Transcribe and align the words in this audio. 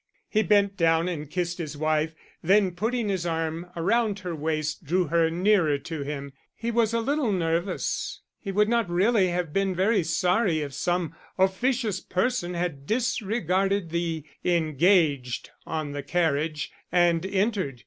He 0.27 0.41
bent 0.41 0.77
down 0.77 1.07
and 1.07 1.29
kissed 1.29 1.59
his 1.59 1.77
wife, 1.77 2.15
then 2.41 2.71
putting 2.71 3.07
his 3.07 3.23
arm 3.23 3.67
around 3.75 4.17
her 4.21 4.33
waist 4.35 4.83
drew 4.83 5.09
her 5.09 5.29
nearer 5.29 5.77
to 5.77 6.01
him. 6.01 6.33
He 6.55 6.71
was 6.71 6.91
a 6.91 6.99
little 6.99 7.31
nervous, 7.31 8.19
he 8.39 8.51
would 8.51 8.67
not 8.67 8.89
really 8.89 9.27
have 9.27 9.53
been 9.53 9.75
very 9.75 10.01
sorry 10.01 10.61
if 10.61 10.73
some 10.73 11.13
officious 11.37 11.99
person 11.99 12.55
had 12.55 12.87
disregarded 12.87 13.91
the 13.91 14.23
engaged 14.43 15.51
on 15.67 15.91
the 15.91 16.01
carriage 16.01 16.71
and 16.91 17.23
entered. 17.23 17.79